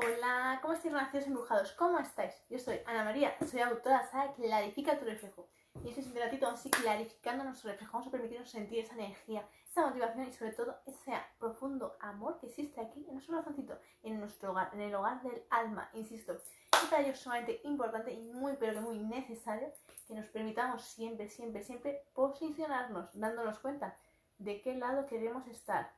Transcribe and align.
Hola, 0.00 0.60
¿cómo 0.62 0.74
estáis, 0.74 0.94
renacidos 0.94 1.26
embrujados? 1.26 1.72
¿Cómo 1.72 1.98
estáis? 1.98 2.32
Yo 2.48 2.56
soy 2.60 2.78
Ana 2.86 3.02
María, 3.02 3.34
soy 3.44 3.58
autora 3.58 4.08
de 4.38 4.46
la 4.46 4.58
Clarifica 4.58 4.96
tu 4.96 5.04
reflejo. 5.04 5.48
Y 5.82 5.88
este 5.88 6.02
es 6.02 6.06
un 6.06 6.14
ratito 6.14 6.46
vamos 6.46 6.64
a 6.64 6.70
clarificando 6.70 7.42
nuestro 7.42 7.72
reflejo, 7.72 7.94
vamos 7.94 8.06
a 8.06 8.10
permitirnos 8.12 8.48
sentir 8.48 8.84
esa 8.84 8.94
energía, 8.94 9.44
esa 9.68 9.86
motivación 9.86 10.28
y 10.28 10.32
sobre 10.32 10.52
todo 10.52 10.76
ese 10.86 11.12
profundo 11.40 11.96
amor 11.98 12.38
que 12.38 12.46
existe 12.46 12.80
aquí 12.80 13.06
en 13.08 13.14
nuestro 13.14 13.34
corazoncito, 13.34 13.76
en 14.04 14.20
nuestro 14.20 14.52
hogar, 14.52 14.70
en 14.72 14.82
el 14.82 14.94
hogar 14.94 15.20
del 15.20 15.42
alma, 15.50 15.90
insisto. 15.92 16.40
Y 16.80 16.86
para 16.86 17.02
ello 17.02 17.10
es 17.10 17.18
sumamente 17.18 17.60
importante 17.64 18.12
y 18.12 18.22
muy 18.22 18.54
pero 18.54 18.74
que 18.74 18.80
muy 18.80 19.00
necesario 19.00 19.72
que 20.06 20.14
nos 20.14 20.26
permitamos 20.26 20.84
siempre, 20.84 21.28
siempre, 21.28 21.64
siempre 21.64 22.04
posicionarnos, 22.14 23.18
dándonos 23.18 23.58
cuenta 23.58 23.96
de 24.38 24.60
qué 24.60 24.76
lado 24.76 25.06
queremos 25.06 25.48
estar. 25.48 25.90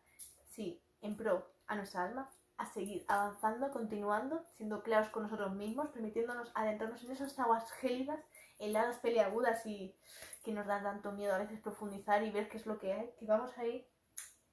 Si 0.47 0.83
en 1.03 1.19
pro 1.19 1.47
a 1.67 1.77
nuestra 1.77 2.05
alma 2.05 2.31
a 2.61 2.67
seguir 2.67 3.07
avanzando, 3.09 3.71
continuando, 3.71 4.45
siendo 4.57 4.83
claros 4.83 5.09
con 5.09 5.23
nosotros 5.23 5.55
mismos, 5.55 5.89
permitiéndonos 5.89 6.53
adentrarnos 6.55 7.03
en 7.03 7.13
esas 7.13 7.39
aguas 7.39 7.73
gélidas, 7.73 8.21
heladas, 8.59 8.99
peleagudas 8.99 9.65
y 9.65 9.97
que 10.45 10.53
nos 10.53 10.67
dan 10.67 10.83
tanto 10.83 11.11
miedo 11.13 11.35
a 11.35 11.39
veces 11.39 11.59
profundizar 11.61 12.23
y 12.23 12.31
ver 12.31 12.51
qué 12.51 12.59
es 12.59 12.67
lo 12.67 12.79
que 12.79 12.93
hay, 12.93 13.15
que 13.19 13.25
vamos 13.25 13.57
a 13.57 13.65
ir 13.65 13.89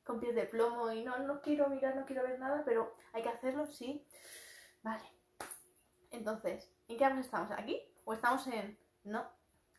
con 0.05 0.22
pies 0.22 0.35
de 0.35 0.46
plomo 0.46 0.90
y 0.90 1.04
no, 1.04 1.18
no 1.20 1.41
quiero 1.41 1.68
mirar, 1.68 1.98
no 1.98 2.05
quiero 2.05 2.23
ver 2.23 2.40
nada, 2.40 2.63
pero 2.63 2.96
hay 3.12 3.23
que 3.23 3.30
hacerlo, 3.30 3.68
sí. 3.68 4.08
Vale. 4.84 5.04
Entonces, 6.12 6.71
¿en 6.88 6.98
qué 6.98 7.04
vamos 7.04 7.26
estamos? 7.26 7.52
¿Aquí? 7.52 7.82
¿O 8.05 8.13
estamos 8.13 8.48
en...? 8.48 8.80
No. 9.04 9.27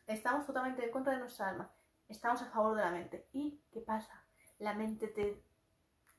Estamos 0.05 0.45
totalmente 0.45 0.85
en 0.85 0.91
contra 0.91 1.13
de 1.13 1.19
nuestra 1.19 1.49
alma. 1.49 1.71
Estamos 2.07 2.43
a 2.43 2.51
favor 2.51 2.75
de 2.75 2.83
la 2.83 2.91
mente. 2.91 3.27
¿Y 3.33 3.59
qué 3.71 3.81
pasa? 3.81 4.23
La 4.59 4.75
mente 4.75 5.07
te 5.07 5.43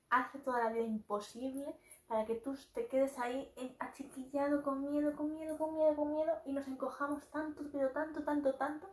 hace 0.09 0.41
toda 0.41 0.65
la 0.65 0.71
vida 0.71 0.83
imposible 0.83 1.79
para 2.11 2.25
que 2.25 2.35
tú 2.35 2.59
te 2.75 2.89
quedes 2.89 3.17
ahí 3.21 3.55
achiquillado 3.79 4.65
con 4.65 4.81
miedo, 4.91 5.15
con 5.15 5.33
miedo, 5.33 5.57
con 5.57 5.77
miedo, 5.77 5.95
con 5.95 6.13
miedo 6.13 6.43
y 6.45 6.53
nos 6.53 6.67
encojamos 6.67 7.31
tanto, 7.31 7.63
pero 7.71 7.91
tanto, 7.91 8.25
tanto, 8.25 8.53
tanto, 8.55 8.91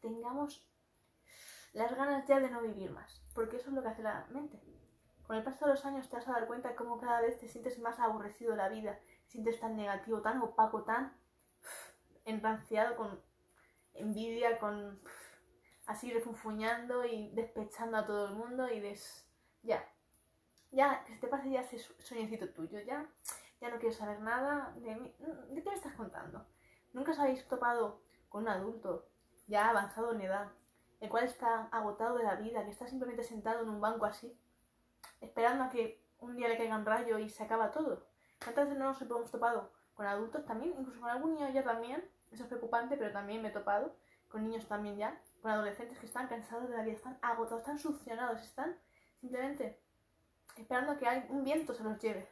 que 0.00 0.08
tengamos 0.08 0.68
las 1.72 1.94
ganas 1.94 2.26
ya 2.26 2.40
de 2.40 2.50
no 2.50 2.60
vivir 2.60 2.90
más, 2.90 3.22
porque 3.32 3.58
eso 3.58 3.68
es 3.68 3.76
lo 3.76 3.82
que 3.82 3.90
hace 3.90 4.02
la 4.02 4.26
mente. 4.30 4.60
Con 5.22 5.36
el 5.36 5.44
paso 5.44 5.66
de 5.66 5.70
los 5.70 5.84
años 5.84 6.10
te 6.10 6.16
vas 6.16 6.26
a 6.26 6.32
dar 6.32 6.48
cuenta 6.48 6.74
cómo 6.74 6.98
cada 6.98 7.20
vez 7.20 7.38
te 7.38 7.46
sientes 7.46 7.78
más 7.78 8.00
aborrecido 8.00 8.50
de 8.50 8.56
la 8.56 8.68
vida, 8.68 8.98
te 9.26 9.30
sientes 9.30 9.60
tan 9.60 9.76
negativo, 9.76 10.20
tan 10.20 10.42
opaco, 10.42 10.82
tan 10.82 11.16
enranciado 12.24 12.96
con 12.96 13.22
envidia, 13.94 14.58
con 14.58 15.00
así 15.86 16.12
refunfuñando 16.12 17.04
y 17.04 17.30
despechando 17.36 17.98
a 17.98 18.04
todo 18.04 18.26
el 18.26 18.34
mundo 18.34 18.68
y 18.68 18.80
des... 18.80 19.30
ya, 19.62 19.88
ya, 20.70 21.04
que 21.04 21.14
se 21.14 21.20
te 21.20 21.28
pase 21.28 21.50
ya 21.50 21.60
ese 21.60 21.78
sueñecito 21.78 22.48
tuyo, 22.50 22.80
ya, 22.80 23.06
ya 23.60 23.70
no 23.70 23.78
quiero 23.78 23.94
saber 23.94 24.20
nada 24.20 24.74
de 24.76 24.94
mí. 24.96 25.14
¿De 25.50 25.62
qué 25.62 25.70
me 25.70 25.76
estás 25.76 25.94
contando? 25.94 26.46
¿Nunca 26.92 27.12
os 27.12 27.18
habéis 27.18 27.46
topado 27.48 28.00
con 28.28 28.42
un 28.42 28.48
adulto 28.48 29.08
ya 29.46 29.70
avanzado 29.70 30.12
en 30.12 30.22
edad, 30.22 30.48
el 31.00 31.08
cual 31.08 31.24
está 31.24 31.68
agotado 31.70 32.18
de 32.18 32.24
la 32.24 32.36
vida, 32.36 32.64
que 32.64 32.70
está 32.70 32.86
simplemente 32.86 33.22
sentado 33.22 33.62
en 33.62 33.68
un 33.68 33.80
banco 33.80 34.04
así, 34.04 34.38
esperando 35.20 35.64
a 35.64 35.70
que 35.70 36.04
un 36.20 36.36
día 36.36 36.48
le 36.48 36.58
caiga 36.58 36.76
un 36.76 36.84
rayo 36.84 37.18
y 37.18 37.28
se 37.28 37.42
acaba 37.42 37.70
todo? 37.70 38.06
¿Cuántas 38.42 38.66
veces 38.66 38.78
no 38.78 38.86
nos 38.86 39.00
hemos 39.02 39.30
topado 39.30 39.72
con 39.94 40.06
adultos 40.06 40.44
también? 40.44 40.74
Incluso 40.78 41.00
con 41.00 41.10
algún 41.10 41.34
niño 41.34 41.50
ya 41.50 41.64
también, 41.64 42.04
eso 42.30 42.42
es 42.42 42.48
preocupante, 42.48 42.96
pero 42.96 43.12
también 43.12 43.42
me 43.42 43.48
he 43.48 43.52
topado 43.52 43.96
con 44.28 44.44
niños 44.44 44.66
también 44.66 44.96
ya, 44.96 45.20
con 45.40 45.50
adolescentes 45.50 45.98
que 45.98 46.06
están 46.06 46.28
cansados 46.28 46.68
de 46.68 46.76
la 46.76 46.82
vida, 46.82 46.94
están 46.94 47.18
agotados, 47.22 47.60
están 47.60 47.78
succionados, 47.78 48.42
están 48.42 48.76
simplemente 49.20 49.80
esperando 50.56 50.92
a 50.92 50.98
que 50.98 51.06
un 51.30 51.44
viento 51.44 51.74
se 51.74 51.84
los 51.84 51.98
lleve. 51.98 52.28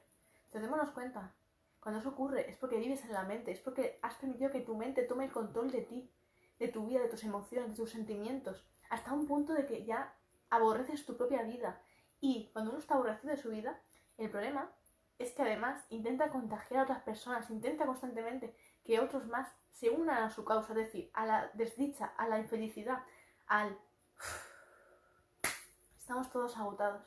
Entonces, 0.47 0.91
cuenta. 0.95 1.35
Cuando 1.81 2.01
eso 2.01 2.09
ocurre 2.09 2.51
es 2.51 2.57
porque 2.57 2.79
vives 2.79 3.05
en 3.05 3.13
la 3.13 3.23
mente, 3.23 3.53
es 3.53 3.61
porque 3.61 3.99
has 4.03 4.15
permitido 4.17 4.51
que 4.51 4.61
tu 4.61 4.77
mente 4.77 5.05
tome 5.05 5.27
el 5.27 5.33
control 5.33 5.71
de 5.71 5.83
ti, 5.83 6.11
de 6.59 6.69
tu 6.69 6.87
vida, 6.87 7.01
de 7.01 7.09
tus 7.09 7.23
emociones, 7.23 7.71
de 7.71 7.77
tus 7.77 7.91
sentimientos, 7.91 8.67
hasta 8.91 9.13
un 9.13 9.27
punto 9.27 9.53
de 9.53 9.67
que 9.67 9.85
ya 9.85 10.13
aborreces 10.51 11.07
tu 11.07 11.17
propia 11.17 11.43
vida. 11.43 11.81
Y 12.21 12.51
cuando 12.53 12.73
uno 12.73 12.81
está 12.81 12.95
aborrecido 12.95 13.35
de 13.35 13.41
su 13.41 13.51
vida, 13.51 13.81
el 14.17 14.31
problema 14.31 14.73
es 15.19 15.33
que 15.33 15.43
además 15.43 15.85
intenta 15.91 16.31
contagiar 16.31 16.81
a 16.81 16.83
otras 16.85 17.03
personas, 17.03 17.51
intenta 17.51 17.87
constantemente 17.87 18.57
que 18.85 18.99
otros 19.01 19.27
más 19.27 19.49
se 19.71 19.91
unan 19.91 20.23
a 20.23 20.31
su 20.31 20.45
causa, 20.45 20.73
es 20.73 20.79
decir, 20.79 21.11
a 21.13 21.27
la 21.27 21.51
desdicha, 21.55 22.07
a 22.17 22.27
la 22.29 22.39
infelicidad, 22.39 23.03
al... 23.47 23.79
Estamos 25.97 26.31
todos 26.31 26.57
agotados. 26.57 27.03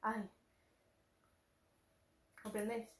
Ay, 0.00 0.30
¿Comprendéis? 2.44 2.90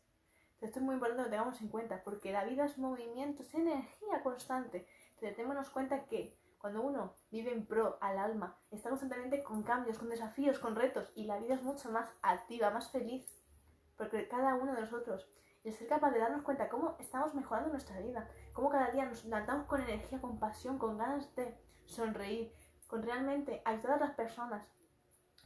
Esto 0.63 0.79
es 0.79 0.85
muy 0.85 0.95
importante 0.95 1.23
que 1.23 1.29
lo 1.29 1.31
tengamos 1.37 1.61
en 1.61 1.69
cuenta, 1.69 2.03
porque 2.03 2.33
la 2.33 2.45
vida 2.45 2.65
es 2.65 2.79
movimiento, 2.79 3.43
es 3.43 3.55
energía 3.55 4.23
constante. 4.23 4.89
Entonces, 5.11 5.37
démonos 5.37 5.69
cuenta 5.69 6.07
que 6.07 6.35
cuando 6.57 6.81
uno 6.81 7.15
vive 7.31 7.53
en 7.53 7.67
pro 7.67 7.99
al 8.01 8.19
alma, 8.19 8.57
está 8.71 8.89
constantemente 8.89 9.43
con 9.43 9.63
cambios, 9.63 9.99
con 9.99 10.09
desafíos, 10.09 10.59
con 10.59 10.75
retos, 10.75 11.13
y 11.15 11.27
la 11.27 11.39
vida 11.39 11.57
es 11.57 11.63
mucho 11.63 11.91
más 11.93 12.11
activa, 12.23 12.71
más 12.71 12.91
feliz, 12.91 13.27
porque 13.99 14.27
cada 14.29 14.55
uno 14.55 14.75
de 14.75 14.81
nosotros, 14.81 15.29
el 15.63 15.75
ser 15.75 15.89
capaz 15.89 16.13
de 16.13 16.21
darnos 16.21 16.43
cuenta 16.43 16.71
cómo 16.71 16.97
estamos 16.99 17.35
mejorando 17.35 17.69
nuestra 17.69 18.01
vida, 18.01 18.31
cómo 18.55 18.71
cada 18.71 18.93
día 18.93 19.05
nos 19.05 19.27
levantamos 19.27 19.67
con 19.67 19.83
energía, 19.83 20.23
con 20.23 20.39
pasión, 20.39 20.79
con 20.79 20.97
ganas 20.97 21.37
de 21.37 21.55
sonreír, 21.85 22.51
con 22.87 23.03
realmente 23.03 23.61
ayudar 23.67 23.93
a 23.93 23.97
otras 23.97 24.15
personas, 24.15 24.67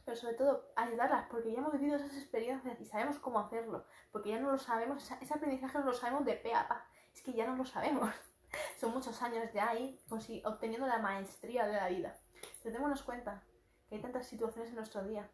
pero 0.09 0.19
sobre 0.19 0.33
todo 0.33 0.71
ayudarlas, 0.75 1.27
porque 1.29 1.51
ya 1.51 1.59
hemos 1.59 1.71
vivido 1.71 1.95
esas 1.95 2.17
experiencias 2.17 2.81
y 2.81 2.85
sabemos 2.85 3.19
cómo 3.19 3.37
hacerlo, 3.37 3.85
porque 4.11 4.29
ya 4.29 4.39
no 4.39 4.49
lo 4.49 4.57
sabemos, 4.57 5.07
ese 5.21 5.33
aprendizaje 5.35 5.77
no 5.77 5.85
lo 5.85 5.93
sabemos 5.93 6.25
de 6.25 6.33
pe 6.33 6.51
a 6.51 6.67
pa, 6.67 6.83
es 7.13 7.21
que 7.21 7.31
ya 7.31 7.45
no 7.45 7.55
lo 7.55 7.63
sabemos. 7.63 8.09
Son 8.79 8.91
muchos 8.91 9.21
años 9.21 9.53
ya 9.53 9.69
ahí 9.69 10.01
obteniendo 10.45 10.87
la 10.87 10.97
maestría 10.97 11.67
de 11.67 11.73
la 11.73 11.89
vida. 11.89 12.17
Pero 12.63 12.73
démonos 12.73 13.03
cuenta 13.03 13.43
que 13.87 13.97
hay 13.97 14.01
tantas 14.01 14.25
situaciones 14.25 14.71
en 14.71 14.77
nuestro 14.77 15.03
día 15.03 15.29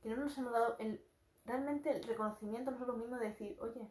que 0.00 0.10
no 0.10 0.16
nos 0.18 0.38
hemos 0.38 0.52
dado 0.52 0.76
el, 0.78 1.04
realmente 1.44 1.90
el 1.90 2.04
reconocimiento 2.04 2.70
a 2.70 2.74
nosotros 2.74 2.98
mismos 2.98 3.18
de 3.18 3.30
decir, 3.30 3.58
oye, 3.60 3.90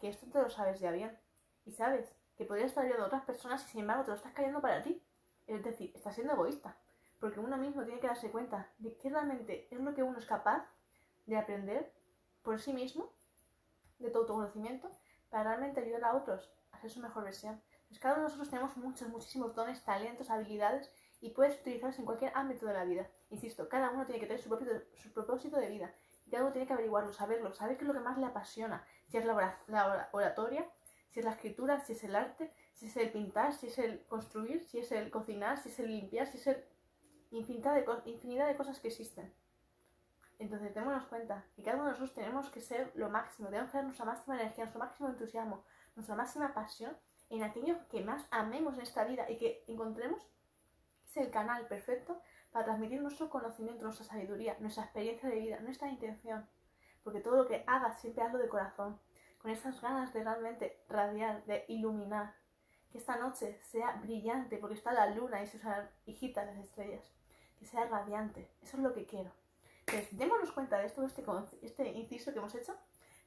que 0.00 0.08
esto 0.08 0.26
te 0.32 0.42
lo 0.42 0.50
sabes 0.50 0.80
ya 0.80 0.90
bien. 0.90 1.16
Y 1.64 1.70
sabes 1.70 2.12
que 2.36 2.44
podrías 2.44 2.70
estar 2.70 2.82
ayudando 2.82 3.04
a 3.04 3.06
otras 3.06 3.24
personas 3.24 3.64
y 3.64 3.68
sin 3.68 3.82
embargo 3.82 4.02
te 4.02 4.10
lo 4.10 4.16
estás 4.16 4.32
cayendo 4.32 4.60
para 4.60 4.82
ti. 4.82 5.00
Es 5.46 5.62
decir, 5.62 5.92
estás 5.94 6.16
siendo 6.16 6.32
egoísta 6.32 6.76
porque 7.24 7.40
uno 7.40 7.56
mismo 7.56 7.82
tiene 7.84 8.00
que 8.00 8.06
darse 8.06 8.30
cuenta 8.30 8.70
de 8.76 8.98
qué 8.98 9.08
realmente 9.08 9.66
es 9.70 9.80
lo 9.80 9.94
que 9.94 10.02
uno 10.02 10.18
es 10.18 10.26
capaz 10.26 10.62
de 11.24 11.38
aprender 11.38 11.90
por 12.42 12.60
sí 12.60 12.74
mismo, 12.74 13.14
de 13.98 14.10
tu 14.10 14.18
autoconocimiento, 14.18 14.90
para 15.30 15.44
realmente 15.44 15.80
ayudar 15.80 16.04
a 16.04 16.16
otros 16.16 16.52
a 16.70 16.78
ser 16.78 16.90
su 16.90 17.00
mejor 17.00 17.24
versión. 17.24 17.62
Pues 17.88 17.98
cada 17.98 18.16
uno 18.16 18.24
de 18.24 18.28
nosotros 18.28 18.50
tenemos 18.50 18.76
muchos, 18.76 19.08
muchísimos 19.08 19.54
dones, 19.54 19.82
talentos, 19.84 20.28
habilidades 20.28 20.92
y 21.22 21.30
puedes 21.30 21.58
utilizarlos 21.62 21.98
en 21.98 22.04
cualquier 22.04 22.30
ámbito 22.34 22.66
de 22.66 22.74
la 22.74 22.84
vida. 22.84 23.08
Insisto, 23.30 23.70
cada 23.70 23.88
uno 23.88 24.04
tiene 24.04 24.20
que 24.20 24.26
tener 24.26 24.42
su, 24.42 24.50
propio, 24.50 24.82
su 24.92 25.10
propósito 25.10 25.56
de 25.56 25.70
vida 25.70 25.94
y 26.26 26.30
cada 26.30 26.42
uno 26.42 26.52
tiene 26.52 26.66
que 26.66 26.74
averiguarlo, 26.74 27.10
saberlo, 27.14 27.54
saber 27.54 27.78
qué 27.78 27.84
es 27.84 27.88
lo 27.88 27.94
que 27.94 28.00
más 28.00 28.18
le 28.18 28.26
apasiona, 28.26 28.84
si 29.06 29.16
es 29.16 29.24
la, 29.24 29.58
la 29.68 30.10
oratoria, 30.12 30.70
si 31.08 31.20
es 31.20 31.24
la 31.24 31.32
escritura, 31.32 31.80
si 31.80 31.94
es 31.94 32.04
el 32.04 32.16
arte, 32.16 32.52
si 32.74 32.84
es 32.84 32.96
el 32.98 33.10
pintar, 33.10 33.54
si 33.54 33.68
es 33.68 33.78
el 33.78 34.04
construir, 34.08 34.62
si 34.62 34.80
es 34.80 34.92
el 34.92 35.10
cocinar, 35.10 35.56
si 35.56 35.70
es 35.70 35.78
el 35.78 35.88
limpiar, 35.88 36.26
si 36.26 36.36
es 36.36 36.48
el 36.48 36.73
infinidad 37.38 37.74
de, 37.74 38.10
infinidad 38.10 38.46
de 38.46 38.56
cosas 38.56 38.80
que 38.80 38.88
existen. 38.88 39.32
Entonces, 40.38 40.74
démonos 40.74 41.04
cuenta 41.06 41.44
que 41.54 41.62
cada 41.62 41.76
uno 41.76 41.84
de 41.86 41.90
nosotros 41.92 42.14
tenemos 42.14 42.50
que 42.50 42.60
ser 42.60 42.92
lo 42.94 43.08
máximo, 43.08 43.48
tenemos 43.48 43.70
que 43.70 43.78
dar 43.78 43.84
nuestra 43.84 44.04
máxima 44.04 44.34
energía, 44.34 44.64
nuestro 44.64 44.80
máximo 44.80 45.08
entusiasmo, 45.08 45.64
nuestra 45.94 46.16
máxima 46.16 46.54
pasión 46.54 46.96
en 47.30 47.42
aquello 47.42 47.76
que 47.88 48.04
más 48.04 48.26
amemos 48.30 48.74
en 48.74 48.82
esta 48.82 49.04
vida 49.04 49.30
y 49.30 49.38
que 49.38 49.64
encontremos 49.66 50.26
es 51.08 51.16
el 51.16 51.30
canal 51.30 51.66
perfecto 51.66 52.20
para 52.50 52.64
transmitir 52.64 53.00
nuestro 53.00 53.30
conocimiento, 53.30 53.84
nuestra 53.84 54.04
sabiduría, 54.04 54.56
nuestra 54.60 54.84
experiencia 54.84 55.28
de 55.28 55.40
vida, 55.40 55.60
nuestra 55.60 55.88
intención. 55.88 56.48
Porque 57.02 57.20
todo 57.20 57.36
lo 57.36 57.46
que 57.46 57.64
hagas 57.66 58.00
siempre 58.00 58.24
hazlo 58.24 58.38
de 58.38 58.48
corazón, 58.48 59.00
con 59.38 59.50
esas 59.50 59.80
ganas 59.80 60.12
de 60.12 60.24
realmente 60.24 60.84
radiar, 60.88 61.44
de 61.44 61.64
iluminar. 61.68 62.34
Que 62.90 62.98
esta 62.98 63.16
noche 63.16 63.60
sea 63.62 63.92
brillante 63.96 64.56
porque 64.58 64.76
está 64.76 64.92
la 64.92 65.06
luna 65.06 65.42
y 65.42 65.46
sus 65.46 65.60
hijitas 66.06 66.46
las 66.46 66.58
estrellas 66.58 67.14
sea 67.64 67.86
radiante. 67.86 68.50
Eso 68.62 68.76
es 68.76 68.82
lo 68.82 68.94
que 68.94 69.06
quiero. 69.06 69.32
Entonces, 69.86 70.16
démonos 70.16 70.52
cuenta 70.52 70.78
de 70.78 70.86
esto, 70.86 71.04
este, 71.04 71.24
este 71.62 71.88
inciso 71.92 72.32
que 72.32 72.38
hemos 72.38 72.54
hecho, 72.54 72.74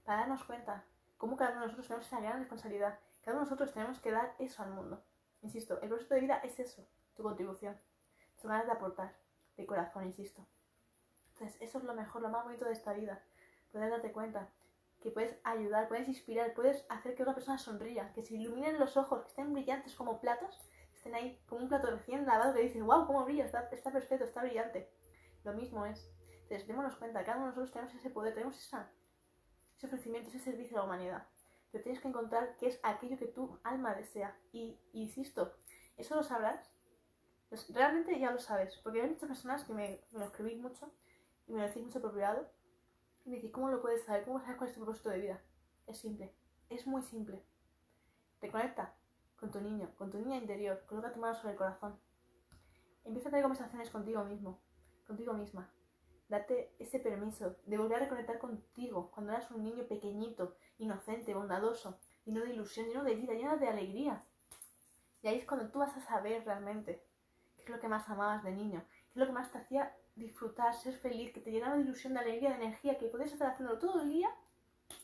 para 0.05 0.21
darnos 0.21 0.43
cuenta 0.43 0.83
cómo 1.17 1.37
cada 1.37 1.51
uno 1.51 1.61
de 1.61 1.65
nosotros 1.67 1.87
tenemos 1.87 2.07
esa 2.07 2.19
gran 2.19 2.39
responsabilidad. 2.39 2.99
Cada 3.21 3.37
uno 3.37 3.45
de 3.45 3.51
nosotros 3.51 3.73
tenemos 3.73 3.99
que 3.99 4.11
dar 4.11 4.35
eso 4.39 4.63
al 4.63 4.71
mundo. 4.71 5.03
Insisto, 5.41 5.79
el 5.81 5.89
propósito 5.89 6.15
de 6.15 6.21
vida 6.21 6.37
es 6.43 6.59
eso, 6.59 6.85
tu 7.15 7.23
contribución, 7.23 7.77
tu 8.41 8.47
ganas 8.47 8.65
de 8.65 8.71
aportar, 8.71 9.15
de 9.55 9.65
corazón, 9.65 10.05
insisto. 10.05 10.45
Entonces, 11.33 11.61
eso 11.61 11.77
es 11.77 11.83
lo 11.83 11.93
mejor, 11.93 12.21
lo 12.21 12.29
más 12.29 12.43
bonito 12.43 12.65
de 12.65 12.73
esta 12.73 12.93
vida. 12.93 13.21
Poder 13.71 13.91
darte 13.91 14.11
cuenta 14.11 14.49
que 15.01 15.11
puedes 15.11 15.37
ayudar, 15.43 15.87
puedes 15.87 16.07
inspirar, 16.07 16.53
puedes 16.53 16.85
hacer 16.89 17.15
que 17.15 17.21
otra 17.21 17.35
persona 17.35 17.59
sonría, 17.59 18.11
que 18.13 18.23
se 18.23 18.35
iluminen 18.35 18.79
los 18.79 18.97
ojos, 18.97 19.21
que 19.21 19.27
estén 19.27 19.53
brillantes 19.53 19.93
como 19.93 20.19
platos 20.19 20.59
estén 21.07 21.15
ahí 21.15 21.41
como 21.47 21.61
un 21.61 21.69
plato 21.69 21.89
recién 21.89 22.25
lavado 22.25 22.53
que 22.53 22.61
dices, 22.61 22.83
wow, 22.83 23.05
cómo 23.07 23.23
brilla, 23.23 23.45
está, 23.45 23.69
está 23.71 23.91
perfecto, 23.91 24.25
está 24.25 24.41
brillante. 24.41 24.91
Lo 25.43 25.53
mismo 25.53 25.85
es. 25.85 26.09
Entonces, 26.43 26.67
démonos 26.67 26.95
cuenta, 26.95 27.23
cada 27.23 27.37
uno 27.37 27.47
de 27.47 27.49
nosotros 27.51 27.71
tenemos 27.71 27.95
ese 27.95 28.09
poder, 28.09 28.33
tenemos 28.33 28.57
esa, 28.57 28.91
ese 29.75 29.85
ofrecimiento, 29.87 30.29
ese 30.29 30.39
servicio 30.39 30.77
a 30.77 30.81
la 30.81 30.85
humanidad. 30.85 31.27
pero 31.71 31.83
tienes 31.83 32.01
que 32.01 32.07
encontrar 32.07 32.55
qué 32.57 32.67
es 32.67 32.79
aquello 32.83 33.17
que 33.17 33.27
tu 33.27 33.59
alma 33.63 33.95
desea. 33.95 34.37
Y, 34.51 34.79
insisto, 34.93 35.57
eso 35.97 36.15
lo 36.15 36.23
sabrás. 36.23 36.71
Pues, 37.49 37.73
realmente 37.73 38.19
ya 38.19 38.31
lo 38.31 38.39
sabes, 38.39 38.77
porque 38.83 39.01
hay 39.01 39.09
muchas 39.09 39.29
personas 39.29 39.63
que 39.63 39.73
me, 39.73 40.01
me 40.11 40.19
lo 40.19 40.25
escribís 40.25 40.59
mucho 40.59 40.91
y 41.47 41.53
me 41.53 41.61
lo 41.61 41.67
decís 41.67 41.83
mucho 41.83 42.01
por 42.01 42.11
privado 42.11 42.49
y 43.23 43.29
me 43.29 43.37
decís, 43.37 43.51
¿cómo 43.51 43.69
lo 43.69 43.81
puedes 43.81 44.03
saber? 44.03 44.25
¿Cómo 44.25 44.41
sabes 44.41 44.57
cuál 44.57 44.69
es 44.69 44.75
tu 44.75 44.81
propósito 44.81 45.09
de 45.09 45.19
vida? 45.19 45.41
Es 45.85 45.97
simple, 45.97 46.35
es 46.69 46.85
muy 46.85 47.01
simple. 47.03 47.41
Te 48.41 48.51
conecta 48.51 48.93
con 49.39 49.51
tu 49.51 49.61
niño, 49.61 49.91
con 49.97 50.09
tu 50.09 50.17
niña 50.17 50.37
interior, 50.37 50.83
coloca 50.87 51.13
tu 51.13 51.19
mano 51.19 51.35
sobre 51.35 51.51
el 51.51 51.57
corazón. 51.57 51.99
Empieza 53.05 53.29
a 53.29 53.31
tener 53.31 53.43
conversaciones 53.43 53.89
contigo 53.89 54.23
mismo, 54.25 54.59
contigo 55.05 55.33
misma. 55.33 55.69
Date 56.27 56.75
ese 56.79 56.99
permiso 56.99 57.55
de 57.65 57.77
volver 57.77 57.97
a 57.97 58.05
reconectar 58.05 58.37
contigo 58.39 59.11
cuando 59.11 59.31
eras 59.31 59.49
un 59.51 59.63
niño 59.63 59.87
pequeñito, 59.87 60.57
inocente, 60.77 61.33
bondadoso, 61.33 61.99
lleno 62.25 62.41
de 62.41 62.51
ilusión, 62.51 62.87
lleno 62.87 63.03
de 63.03 63.15
vida, 63.15 63.33
lleno 63.33 63.57
de 63.57 63.67
alegría. 63.67 64.25
Y 65.21 65.27
ahí 65.27 65.37
es 65.37 65.45
cuando 65.45 65.69
tú 65.69 65.79
vas 65.79 65.95
a 65.95 66.01
saber 66.01 66.43
realmente 66.43 67.05
qué 67.55 67.63
es 67.63 67.69
lo 67.69 67.79
que 67.79 67.87
más 67.87 68.09
amabas 68.09 68.43
de 68.43 68.51
niño, 68.51 68.83
qué 68.89 69.11
es 69.11 69.17
lo 69.17 69.27
que 69.27 69.31
más 69.31 69.51
te 69.51 69.59
hacía 69.59 69.95
disfrutar, 70.15 70.73
ser 70.73 70.95
feliz, 70.95 71.31
que 71.31 71.39
te 71.39 71.51
llenaba 71.51 71.75
de 71.75 71.81
ilusión, 71.81 72.13
de 72.13 72.19
alegría, 72.19 72.49
de 72.49 72.55
energía, 72.65 72.97
que 72.97 73.07
podías 73.07 73.31
estar 73.31 73.51
haciendo 73.51 73.77
todo 73.79 74.01
el 74.01 74.09
día 74.09 74.29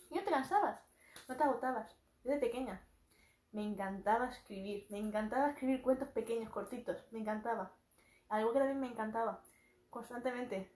y 0.10 0.16
no 0.16 0.24
te 0.24 0.32
cansabas, 0.32 0.82
no 1.30 1.38
te 1.38 1.44
agotabas. 1.44 1.96
Desde 2.24 2.40
pequeña 2.40 2.82
me 3.54 3.64
encantaba 3.64 4.28
escribir, 4.30 4.88
me 4.90 4.98
encantaba 4.98 5.52
escribir 5.52 5.82
cuentos 5.82 6.10
pequeños, 6.10 6.50
cortitos, 6.50 7.06
me 7.12 7.20
encantaba. 7.20 7.72
Algo 8.28 8.52
que 8.52 8.60
también 8.60 8.80
me 8.80 8.88
encantaba 8.88 9.44
constantemente 9.92 10.76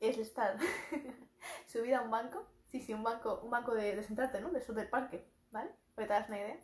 es 0.00 0.16
estar 0.16 0.56
subida 1.66 1.98
a 1.98 2.02
un 2.02 2.10
banco, 2.10 2.46
sí, 2.70 2.80
sí, 2.80 2.94
un 2.94 3.02
banco, 3.02 3.40
un 3.42 3.50
banco 3.50 3.74
de, 3.74 4.02
sentarte, 4.02 4.40
¿no? 4.40 4.50
De 4.50 4.60
eso 4.60 4.72
del 4.72 4.88
parque, 4.88 5.30
¿vale? 5.50 5.70
Para 5.94 6.04
que 6.04 6.08
te 6.08 6.14
hagas 6.14 6.28
una 6.30 6.38
idea. 6.38 6.60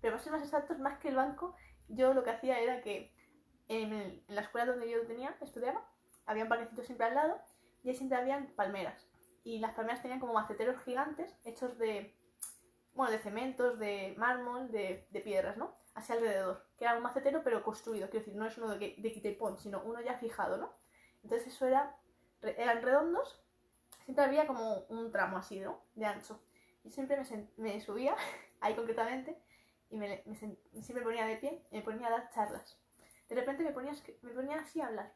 Pero 0.00 0.14
para 0.14 0.24
ser 0.24 0.32
más 0.32 0.42
exactos, 0.42 0.78
más 0.80 0.98
que 0.98 1.08
el 1.08 1.16
banco, 1.16 1.54
yo 1.88 2.12
lo 2.12 2.24
que 2.24 2.30
hacía 2.30 2.58
era 2.58 2.82
que 2.82 3.14
en, 3.68 4.24
la 4.26 4.40
escuela 4.40 4.72
donde 4.72 4.90
yo 4.90 5.06
tenía, 5.06 5.36
estudiaba, 5.40 5.88
había 6.26 6.42
un 6.42 6.48
parquecito 6.48 6.82
siempre 6.82 7.06
al 7.06 7.14
lado 7.14 7.40
y 7.84 7.90
ahí 7.90 7.94
siempre 7.94 8.18
habían 8.18 8.48
palmeras. 8.56 9.08
Y 9.44 9.60
las 9.60 9.74
palmeras 9.74 10.02
tenían 10.02 10.18
como 10.18 10.34
maceteros 10.34 10.82
gigantes 10.82 11.32
hechos 11.44 11.78
de, 11.78 12.16
bueno, 12.94 13.12
de 13.12 13.18
cementos, 13.18 13.78
de 13.78 14.14
mármol, 14.16 14.70
de, 14.70 15.06
piedras, 15.24 15.56
¿no? 15.56 15.74
Así 15.94 16.12
alrededor. 16.12 16.66
Que 16.76 16.84
era 16.84 16.96
un 16.96 17.02
macetero 17.02 17.42
pero 17.42 17.62
construido, 17.62 18.08
quiero 18.08 18.24
decir, 18.24 18.38
no 18.38 18.46
es 18.46 18.56
uno 18.58 18.68
de, 18.68 18.94
de 18.96 19.12
quitepón, 19.12 19.58
sino 19.58 19.82
uno 19.84 20.00
ya 20.00 20.18
fijado, 20.18 20.56
¿no? 20.56 20.72
Entonces 21.22 21.48
eso 21.48 21.66
era, 21.66 21.96
eran 22.42 22.82
redondos, 22.82 23.42
siempre 24.04 24.24
había 24.24 24.46
como 24.46 24.80
un 24.88 25.10
tramo 25.10 25.38
así, 25.38 25.60
¿no? 25.60 25.82
De 25.94 26.06
ancho. 26.06 26.40
Y 26.84 26.90
siempre 26.90 27.16
me, 27.16 27.48
me 27.56 27.80
subía, 27.80 28.16
ahí 28.60 28.74
concretamente, 28.74 29.40
y 29.90 29.96
me, 29.96 30.22
me, 30.26 30.34
siempre 30.34 30.94
me 30.96 31.02
ponía 31.02 31.26
de 31.26 31.36
pie 31.36 31.66
y 31.70 31.76
me 31.76 31.82
ponía 31.82 32.08
a 32.08 32.10
dar 32.10 32.30
charlas. 32.30 32.78
De 33.28 33.34
repente 33.34 33.62
me 33.62 33.72
ponía, 33.72 33.92
me 34.22 34.32
ponía 34.32 34.56
así 34.56 34.80
a 34.80 34.86
hablar 34.86 35.12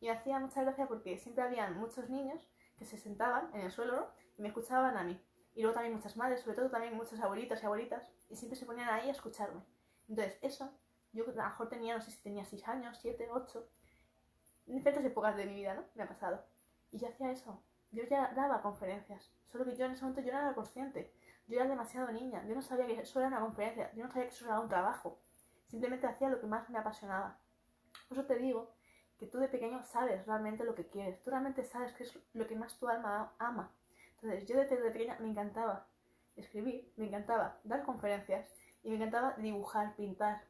y 0.00 0.06
me 0.06 0.12
hacía 0.12 0.38
mucha 0.38 0.62
gracia 0.62 0.86
porque 0.86 1.18
siempre 1.18 1.44
habían 1.44 1.78
muchos 1.78 2.08
niños 2.10 2.46
que 2.76 2.84
se 2.84 2.98
sentaban 2.98 3.50
en 3.54 3.62
el 3.62 3.70
suelo 3.70 4.10
y 4.36 4.42
me 4.42 4.48
escuchaban 4.48 4.96
a 4.96 5.04
mí. 5.04 5.20
Y 5.54 5.62
luego 5.62 5.74
también 5.74 5.94
muchas 5.94 6.16
madres, 6.16 6.40
sobre 6.40 6.56
todo 6.56 6.70
también 6.70 6.94
muchas 6.94 7.20
abuelitas 7.20 7.62
y 7.62 7.66
abuelitas, 7.66 8.10
y 8.28 8.36
siempre 8.36 8.58
se 8.58 8.66
ponían 8.66 8.88
ahí 8.88 9.08
a 9.08 9.12
escucharme. 9.12 9.62
Entonces, 10.08 10.38
eso, 10.42 10.72
yo 11.12 11.24
a 11.24 11.28
lo 11.28 11.34
mejor 11.34 11.68
tenía, 11.68 11.96
no 11.96 12.02
sé 12.02 12.10
si 12.10 12.22
tenía 12.22 12.44
6 12.44 12.66
años, 12.68 12.98
7, 13.00 13.28
8, 13.30 13.68
en 14.66 14.74
diferentes 14.76 15.10
épocas 15.10 15.36
de 15.36 15.46
mi 15.46 15.54
vida, 15.54 15.74
¿no? 15.74 15.84
Me 15.94 16.02
ha 16.02 16.08
pasado. 16.08 16.44
Y 16.90 16.98
yo 16.98 17.08
hacía 17.08 17.30
eso. 17.30 17.62
Yo 17.92 18.02
ya 18.04 18.32
daba 18.34 18.60
conferencias, 18.60 19.32
solo 19.46 19.64
que 19.64 19.76
yo 19.76 19.86
en 19.86 19.92
ese 19.92 20.02
momento 20.02 20.20
yo 20.20 20.32
no 20.32 20.40
era 20.40 20.54
consciente. 20.54 21.14
Yo 21.46 21.60
era 21.60 21.68
demasiado 21.68 22.10
niña, 22.10 22.44
yo 22.48 22.54
no 22.54 22.62
sabía 22.62 22.86
que 22.86 22.98
eso 22.98 23.20
era 23.20 23.28
una 23.28 23.40
conferencia, 23.40 23.92
yo 23.94 24.04
no 24.04 24.10
sabía 24.10 24.28
que 24.28 24.34
eso 24.34 24.46
era 24.46 24.58
un 24.58 24.68
trabajo. 24.68 25.20
Simplemente 25.66 26.06
hacía 26.06 26.30
lo 26.30 26.40
que 26.40 26.46
más 26.46 26.68
me 26.70 26.78
apasionaba. 26.78 27.38
Por 28.08 28.18
eso 28.18 28.26
te 28.26 28.36
digo 28.36 28.74
que 29.18 29.26
tú 29.26 29.38
de 29.38 29.48
pequeño 29.48 29.82
sabes 29.84 30.26
realmente 30.26 30.64
lo 30.64 30.74
que 30.74 30.88
quieres, 30.88 31.22
tú 31.22 31.30
realmente 31.30 31.62
sabes 31.62 31.92
qué 31.92 32.02
es 32.04 32.18
lo 32.32 32.46
que 32.46 32.56
más 32.56 32.78
tu 32.78 32.88
alma 32.88 33.34
ama. 33.38 33.72
Entonces 34.24 34.48
yo 34.48 34.56
desde 34.56 34.78
pequeña 34.78 35.18
me 35.20 35.28
encantaba 35.28 35.86
escribir, 36.34 36.90
me 36.96 37.08
encantaba 37.08 37.60
dar 37.62 37.84
conferencias 37.84 38.50
y 38.82 38.88
me 38.88 38.96
encantaba 38.96 39.34
dibujar, 39.36 39.94
pintar, 39.96 40.46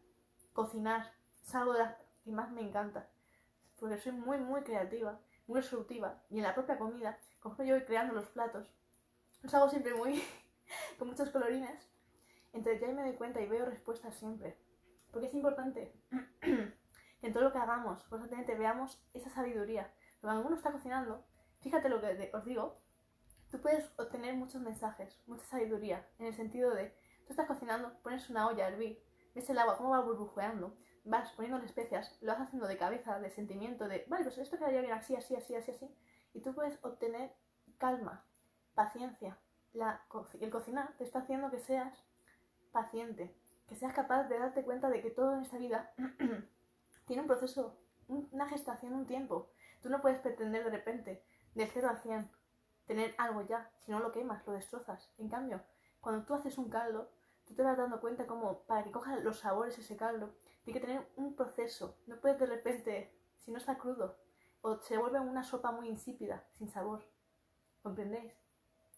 cocinar. 0.52 1.12
Es 1.42 1.52
algo 1.56 1.72
de 1.72 1.80
lo 1.80 1.86
que 2.22 2.30
más 2.30 2.52
me 2.52 2.60
encanta. 2.60 3.10
Porque 3.80 3.98
soy 3.98 4.12
muy, 4.12 4.38
muy 4.38 4.62
creativa, 4.62 5.20
muy 5.48 5.60
resolutiva. 5.60 6.22
Y 6.30 6.36
en 6.36 6.44
la 6.44 6.54
propia 6.54 6.78
comida, 6.78 7.18
como 7.40 7.56
yo 7.64 7.74
voy 7.74 7.84
creando 7.84 8.14
los 8.14 8.28
platos, 8.28 8.72
los 9.42 9.52
hago 9.52 9.68
siempre 9.68 9.92
muy 9.92 10.22
con 10.98 11.08
muchos 11.08 11.30
colorines. 11.30 11.90
Entonces 12.52 12.80
ya 12.80 12.86
me 12.86 13.02
doy 13.02 13.14
cuenta 13.14 13.40
y 13.40 13.48
veo 13.48 13.64
respuestas 13.64 14.14
siempre. 14.14 14.56
Porque 15.10 15.26
es 15.26 15.34
importante 15.34 15.92
en 17.22 17.32
todo 17.32 17.42
lo 17.42 17.52
que 17.52 17.58
hagamos, 17.58 18.04
constantemente 18.04 18.54
veamos 18.54 19.04
esa 19.14 19.30
sabiduría. 19.30 19.92
Cuando 20.20 20.46
uno 20.46 20.54
está 20.54 20.70
cocinando, 20.70 21.26
fíjate 21.58 21.88
lo 21.88 22.00
que 22.00 22.30
os 22.32 22.44
digo, 22.44 22.83
tú 23.54 23.60
puedes 23.60 23.88
obtener 24.00 24.34
muchos 24.34 24.60
mensajes, 24.60 25.16
mucha 25.28 25.44
sabiduría, 25.44 26.04
en 26.18 26.26
el 26.26 26.34
sentido 26.34 26.74
de, 26.74 26.88
tú 27.24 27.30
estás 27.30 27.46
cocinando, 27.46 27.96
pones 28.02 28.28
una 28.28 28.48
olla 28.48 28.64
a 28.64 28.68
hervir, 28.68 29.00
ves 29.32 29.48
el 29.48 29.58
agua, 29.58 29.76
cómo 29.76 29.90
va 29.90 30.00
burbujeando, 30.00 30.76
vas 31.04 31.30
poniendo 31.34 31.64
especias, 31.64 32.18
lo 32.20 32.32
vas 32.32 32.40
haciendo 32.40 32.66
de 32.66 32.76
cabeza, 32.76 33.20
de 33.20 33.30
sentimiento, 33.30 33.86
de, 33.86 34.06
vale, 34.08 34.24
pues 34.24 34.38
esto 34.38 34.58
quedaría 34.58 34.80
bien 34.80 34.92
así, 34.92 35.14
así, 35.14 35.36
así, 35.36 35.54
así, 35.54 35.70
así, 35.70 35.88
y 36.32 36.40
tú 36.40 36.52
puedes 36.52 36.84
obtener 36.84 37.32
calma, 37.78 38.26
paciencia. 38.74 39.38
La, 39.72 40.04
el 40.40 40.50
cocinar 40.50 40.96
te 40.96 41.04
está 41.04 41.20
haciendo 41.20 41.48
que 41.52 41.60
seas 41.60 42.04
paciente, 42.72 43.36
que 43.68 43.76
seas 43.76 43.94
capaz 43.94 44.24
de 44.24 44.36
darte 44.36 44.64
cuenta 44.64 44.90
de 44.90 45.00
que 45.00 45.10
todo 45.10 45.32
en 45.32 45.42
esta 45.42 45.58
vida 45.58 45.94
tiene 47.06 47.22
un 47.22 47.28
proceso, 47.28 47.78
una 48.08 48.48
gestación, 48.48 48.94
un 48.94 49.06
tiempo. 49.06 49.52
Tú 49.80 49.90
no 49.90 50.00
puedes 50.00 50.18
pretender 50.18 50.64
de 50.64 50.70
repente, 50.70 51.24
de 51.54 51.66
0 51.68 51.88
a 51.88 51.96
100, 51.96 52.28
tener 52.86 53.14
algo 53.18 53.42
ya. 53.42 53.70
Si 53.78 53.90
no 53.90 54.00
lo 54.00 54.12
quemas, 54.12 54.46
lo 54.46 54.52
destrozas. 54.52 55.12
En 55.18 55.28
cambio, 55.28 55.62
cuando 56.00 56.24
tú 56.24 56.34
haces 56.34 56.58
un 56.58 56.68
caldo, 56.68 57.10
tú 57.46 57.54
te 57.54 57.62
vas 57.62 57.76
dando 57.76 58.00
cuenta 58.00 58.26
como 58.26 58.60
para 58.60 58.84
que 58.84 58.90
coja 58.90 59.16
los 59.16 59.40
sabores 59.40 59.78
ese 59.78 59.96
caldo, 59.96 60.34
tiene 60.64 60.80
que 60.80 60.86
tener 60.86 61.08
un 61.16 61.34
proceso. 61.34 61.98
No 62.06 62.20
puedes 62.20 62.38
de 62.38 62.46
repente, 62.46 63.14
si 63.38 63.50
no 63.50 63.58
está 63.58 63.78
crudo, 63.78 64.16
o 64.62 64.78
se 64.78 64.96
vuelve 64.96 65.20
una 65.20 65.44
sopa 65.44 65.72
muy 65.72 65.88
insípida, 65.88 66.46
sin 66.52 66.68
sabor. 66.68 67.04
¿Comprendéis? 67.82 68.32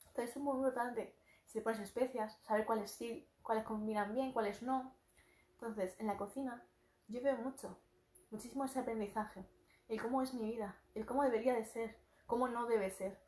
Entonces 0.09 0.37
es 0.37 0.43
muy 0.43 0.56
importante, 0.56 1.19
si 1.44 1.59
le 1.59 1.65
pones 1.65 1.81
especias, 1.81 2.38
saber 2.43 2.65
cuáles 2.67 2.91
sí, 2.91 3.29
cuáles 3.43 3.65
combinan 3.65 4.14
bien, 4.14 4.33
cuáles 4.33 4.62
no. 4.62 4.95
Entonces, 5.52 5.99
en 5.99 6.07
la 6.07 6.16
cocina, 6.16 6.64
yo 7.09 7.23
veo 7.23 7.37
mucho 7.38 7.76
muchísimo 8.31 8.64
ese 8.64 8.81
aprendizaje, 8.81 9.45
el 9.88 10.00
cómo 10.00 10.23
es 10.23 10.35
mi 10.35 10.50
vida, 10.50 10.76
el 10.95 11.07
cómo 11.07 11.23
debería 11.23 11.55
de 11.55 11.64
ser, 11.64 11.97
cómo 12.26 12.49
no 12.49 12.66
debe 12.66 12.90
ser. 12.90 13.19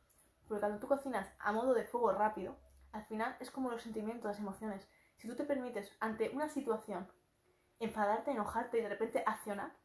Porque 0.49 0.61
cuando 0.61 0.78
tú 0.78 0.88
cocinas 0.88 1.33
a 1.38 1.52
modo 1.52 1.75
de 1.75 1.85
fuego 1.85 2.12
rápido, 2.12 2.57
al 2.93 3.05
final 3.05 3.37
es 3.38 3.50
como 3.50 3.71
los 3.71 3.83
sentimientos, 3.83 4.25
las 4.25 4.38
emociones. 4.38 4.88
Si 5.17 5.28
tú 5.28 5.37
te 5.37 5.45
permites 5.45 5.95
ante 6.00 6.31
una 6.31 6.49
situación 6.49 7.11
enfadarte, 7.78 8.31
enojarte 8.31 8.78
y 8.78 8.83
de 8.83 8.88
repente 8.88 9.23
accionar, 9.26 9.76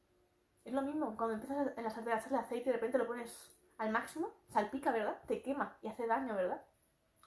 es 0.64 0.74
lo 0.74 0.82
mismo. 0.82 1.18
Cuando 1.18 1.34
empiezas 1.34 1.78
en 1.78 1.84
la 1.84 1.90
sartén 1.90 2.14
a 2.14 2.20
echarle 2.20 2.38
aceite 2.38 2.70
y 2.70 2.72
de 2.72 2.78
repente 2.78 2.98
lo 2.98 3.08
pones 3.08 3.58
al 3.78 3.92
máximo, 3.92 4.32
salpica, 4.48 4.92
¿verdad? 4.92 5.22
Te 5.28 5.42
quema 5.42 5.78
y 5.82 5.88
hace 5.88 6.08
daño, 6.08 6.36
¿verdad? 6.36 6.66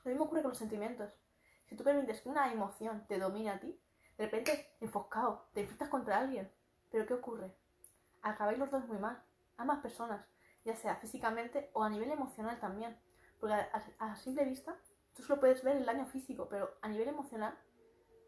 Lo 0.04 0.10
mismo 0.10 0.24
ocurre 0.24 0.42
con 0.42 0.50
los 0.50 0.58
sentimientos. 0.58 1.12
Si 1.66 1.76
tú 1.76 1.84
permites 1.84 2.22
que 2.22 2.28
una 2.28 2.50
emoción 2.52 3.06
te 3.06 3.18
domine 3.18 3.50
a 3.50 3.60
ti, 3.60 3.80
de 4.16 4.24
repente 4.24 4.76
enfocado, 4.80 5.50
te 5.52 5.60
enfrentas 5.60 5.88
contra 5.88 6.18
alguien. 6.18 6.50
¿Pero 6.90 7.06
qué 7.06 7.14
ocurre? 7.14 7.54
acabáis 8.30 8.58
los 8.58 8.70
dos 8.70 8.86
muy 8.86 8.98
mal, 8.98 9.22
ambas 9.56 9.78
personas, 9.78 10.26
ya 10.64 10.74
sea 10.74 10.96
físicamente 10.96 11.70
o 11.74 11.84
a 11.84 11.90
nivel 11.90 12.10
emocional 12.10 12.58
también. 12.58 12.98
Porque 13.40 13.54
a, 13.54 14.16
simple 14.16 14.44
vista, 14.44 14.76
tú 15.14 15.22
solo 15.22 15.40
puedes 15.40 15.62
ver 15.62 15.76
el 15.76 15.86
daño 15.86 16.06
físico, 16.06 16.48
pero 16.48 16.70
a 16.82 16.88
nivel 16.88 17.08
emocional, 17.08 17.56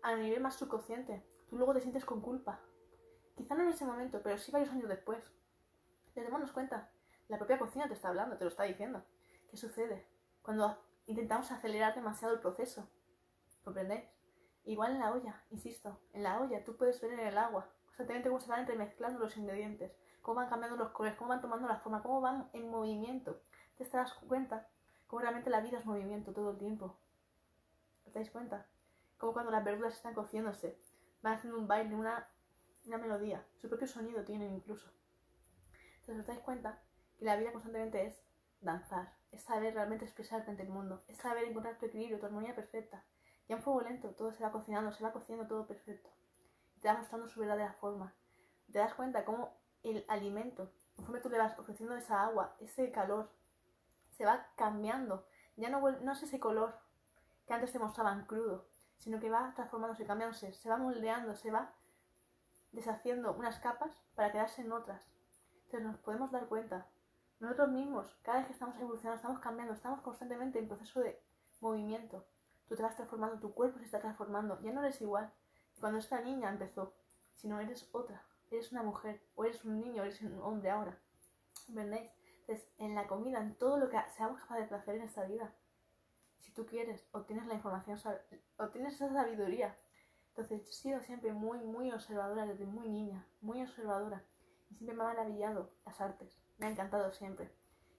a 0.02 0.14
nivel 0.16 0.40
más 0.40 0.56
subconsciente, 0.56 1.24
tú 1.48 1.56
luego 1.56 1.74
te 1.74 1.80
sientes 1.80 2.04
con 2.04 2.20
culpa. 2.20 2.60
Quizá 3.36 3.54
no 3.54 3.62
en 3.62 3.70
ese 3.70 3.84
momento, 3.84 4.20
pero 4.22 4.36
sí 4.38 4.50
varios 4.50 4.70
años 4.70 4.88
después. 4.88 5.22
Démonos 6.14 6.52
cuenta, 6.52 6.90
la 7.28 7.38
propia 7.38 7.58
cocina 7.58 7.86
te 7.86 7.94
está 7.94 8.08
hablando, 8.08 8.36
te 8.36 8.44
lo 8.44 8.50
está 8.50 8.64
diciendo. 8.64 9.04
¿Qué 9.48 9.56
sucede? 9.56 10.06
Cuando 10.42 10.76
intentamos 11.06 11.50
acelerar 11.52 11.94
demasiado 11.94 12.34
el 12.34 12.40
proceso. 12.40 12.88
¿Comprendéis? 13.62 14.04
Igual 14.64 14.92
en 14.92 14.98
la 14.98 15.12
olla, 15.12 15.42
insisto, 15.50 16.00
en 16.12 16.22
la 16.24 16.40
olla 16.40 16.64
tú 16.64 16.76
puedes 16.76 17.00
ver 17.00 17.12
en 17.12 17.20
el 17.20 17.38
agua 17.38 17.70
exactamente 17.98 18.28
cómo 18.28 18.40
se 18.40 18.48
van 18.48 18.60
entremezclando 18.60 19.18
los 19.18 19.36
ingredientes, 19.36 19.92
cómo 20.22 20.36
van 20.36 20.48
cambiando 20.48 20.76
los 20.76 20.90
colores, 20.90 21.18
cómo 21.18 21.30
van 21.30 21.40
tomando 21.40 21.66
la 21.66 21.78
forma, 21.78 22.02
cómo 22.02 22.20
van 22.20 22.48
en 22.52 22.70
movimiento. 22.70 23.40
Te 23.76 23.84
das 23.84 24.14
cuenta 24.14 24.68
cómo 25.08 25.22
realmente 25.22 25.50
la 25.50 25.60
vida 25.60 25.78
es 25.78 25.86
movimiento 25.86 26.32
todo 26.32 26.52
el 26.52 26.58
tiempo. 26.58 26.96
¿Te 28.04 28.12
dais 28.12 28.30
cuenta? 28.30 28.66
Como 29.16 29.32
cuando 29.32 29.50
las 29.50 29.64
verduras 29.64 29.94
están 29.94 30.14
cociéndose, 30.14 30.78
van 31.22 31.34
haciendo 31.34 31.58
un 31.58 31.66
baile, 31.66 31.94
una, 31.96 32.28
una 32.86 32.98
melodía, 32.98 33.44
su 33.56 33.68
propio 33.68 33.88
sonido 33.88 34.24
tienen 34.24 34.54
incluso. 34.54 34.92
Entonces 36.00 36.20
os 36.20 36.26
dais 36.26 36.40
cuenta 36.40 36.80
que 37.18 37.24
la 37.24 37.36
vida 37.36 37.52
constantemente 37.52 38.06
es 38.06 38.22
danzar, 38.60 39.16
es 39.32 39.42
saber 39.42 39.74
realmente 39.74 40.04
expresarte 40.04 40.50
ante 40.50 40.62
el 40.62 40.70
mundo, 40.70 41.02
es 41.08 41.16
saber 41.16 41.44
encontrar 41.44 41.78
tu 41.78 41.86
equilibrio, 41.86 42.20
tu 42.20 42.26
armonía 42.26 42.54
perfecta. 42.54 43.04
Ya 43.48 43.56
fuego 43.56 43.80
lento, 43.80 44.10
todo 44.10 44.30
se 44.32 44.42
va 44.42 44.52
cocinando, 44.52 44.92
se 44.92 45.02
va 45.02 45.12
cociendo 45.12 45.46
todo 45.46 45.66
perfecto. 45.66 46.10
Te 46.80 46.88
va 46.88 46.98
mostrando 46.98 47.28
su 47.28 47.40
verdadera 47.40 47.72
forma. 47.72 48.14
Te 48.70 48.78
das 48.78 48.94
cuenta 48.94 49.24
cómo 49.24 49.56
el 49.82 50.04
alimento, 50.08 50.70
conforme 50.96 51.20
tú 51.20 51.30
le 51.30 51.38
vas 51.38 51.58
ofreciendo 51.58 51.96
esa 51.96 52.24
agua, 52.24 52.56
ese 52.60 52.92
calor, 52.92 53.30
se 54.18 54.26
va 54.26 54.48
cambiando. 54.56 55.26
Ya 55.56 55.70
no, 55.70 55.80
no 55.80 56.12
es 56.12 56.22
ese 56.22 56.40
color 56.40 56.76
que 57.46 57.54
antes 57.54 57.72
te 57.72 57.78
mostraban 57.78 58.26
crudo, 58.26 58.68
sino 58.98 59.20
que 59.20 59.30
va 59.30 59.54
transformándose, 59.54 60.04
cambiándose, 60.04 60.52
se 60.52 60.68
va 60.68 60.76
moldeando, 60.76 61.36
se 61.36 61.52
va 61.52 61.72
deshaciendo 62.72 63.32
unas 63.32 63.60
capas 63.60 63.92
para 64.16 64.32
quedarse 64.32 64.62
en 64.62 64.72
otras. 64.72 65.08
Entonces 65.64 65.82
nos 65.82 65.98
podemos 65.98 66.32
dar 66.32 66.48
cuenta. 66.48 66.88
Nosotros 67.38 67.68
mismos, 67.68 68.18
cada 68.22 68.38
vez 68.38 68.48
que 68.48 68.52
estamos 68.52 68.76
evolucionando, 68.76 69.16
estamos 69.16 69.40
cambiando, 69.40 69.72
estamos 69.72 70.00
constantemente 70.02 70.58
en 70.58 70.66
proceso 70.66 71.00
de 71.00 71.22
movimiento. 71.60 72.26
Tú 72.66 72.74
te 72.74 72.82
vas 72.82 72.96
transformando, 72.96 73.38
tu 73.38 73.54
cuerpo 73.54 73.78
se 73.78 73.84
está 73.84 74.00
transformando, 74.00 74.60
ya 74.60 74.72
no 74.72 74.82
eres 74.82 75.00
igual 75.00 75.32
cuando 75.78 76.00
esta 76.00 76.20
niña 76.20 76.50
empezó, 76.50 76.92
sino 77.36 77.60
eres 77.60 77.88
otra, 77.92 78.26
eres 78.50 78.72
una 78.72 78.82
mujer, 78.82 79.22
o 79.36 79.44
eres 79.44 79.64
un 79.64 79.78
niño, 79.78 80.02
o 80.02 80.04
eres 80.04 80.20
un 80.22 80.42
hombre 80.42 80.70
ahora. 80.70 80.98
¿Entendéis? 81.68 82.10
Entonces, 82.48 82.72
en 82.78 82.94
la 82.94 83.06
comida, 83.06 83.40
en 83.40 83.54
todo 83.56 83.76
lo 83.76 83.90
que 83.90 83.98
seamos 84.16 84.40
capaces 84.40 84.70
de 84.70 84.76
hacer 84.76 84.94
en 84.94 85.02
esta 85.02 85.24
vida, 85.24 85.54
si 86.38 86.50
tú 86.52 86.64
quieres, 86.64 87.06
obtienes 87.12 87.46
la 87.46 87.52
información, 87.52 87.98
obtienes 88.56 88.94
esa 88.94 89.12
sabiduría. 89.12 89.76
Entonces, 90.28 90.62
yo 90.62 90.70
he 90.70 90.72
sido 90.72 91.00
siempre 91.02 91.34
muy, 91.34 91.58
muy 91.58 91.92
observadora 91.92 92.46
desde 92.46 92.64
muy 92.64 92.88
niña, 92.88 93.26
muy 93.42 93.62
observadora. 93.62 94.24
Y 94.70 94.76
siempre 94.76 94.96
me 94.96 95.02
ha 95.02 95.08
maravillado 95.08 95.74
las 95.84 96.00
artes, 96.00 96.40
me 96.56 96.66
ha 96.66 96.70
encantado 96.70 97.12
siempre. 97.12 97.54